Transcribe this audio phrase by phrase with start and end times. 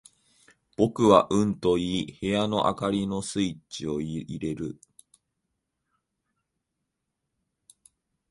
[0.77, 4.79] 僕はうんと言い、部屋の灯りのスイッチを入れる。